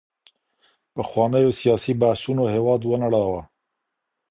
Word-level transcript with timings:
پخوانيو 0.93 1.51
سياسي 1.59 1.93
بحثونو 2.01 2.43
هېواد 2.55 2.81
ونړاوه. 2.85 3.41